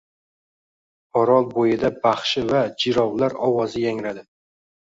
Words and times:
Orolbo‘yida 1.21 1.91
baxshi 2.07 2.43
va 2.53 2.63
jirovlar 2.85 3.39
ovozi 3.49 3.85
yangradi 3.89 4.29